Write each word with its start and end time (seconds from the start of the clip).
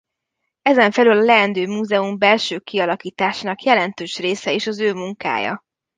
Ezen 0.61 0.91
felül 0.91 1.11
a 1.11 1.23
leendő 1.23 1.67
múzeum 1.67 2.17
belső 2.17 2.59
kialakításának 2.59 3.61
jelentős 3.61 4.17
része 4.17 4.51
is 4.51 4.67
az 4.67 4.79
ő 4.79 4.93
munkája. 4.93 5.61